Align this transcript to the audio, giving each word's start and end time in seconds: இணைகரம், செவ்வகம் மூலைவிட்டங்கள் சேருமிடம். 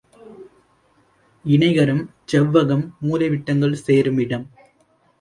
இணைகரம், 1.45 2.01
செவ்வகம் 2.31 2.85
மூலைவிட்டங்கள் 3.01 3.81
சேருமிடம். 3.85 4.47